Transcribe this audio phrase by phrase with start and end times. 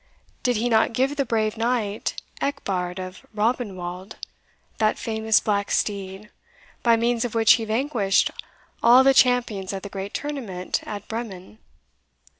[0.41, 4.15] Did he not give the brave knight, Ecbert of Rabenwald,
[4.79, 6.31] that famous black steed,
[6.81, 8.31] by means of which he vanquished
[8.81, 11.59] all the champions at the great tournament at Bremen?